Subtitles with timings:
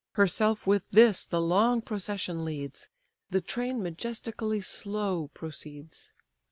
[0.13, 2.89] Herself with this the long procession leads;
[3.29, 6.11] The train majestically slow proceeds.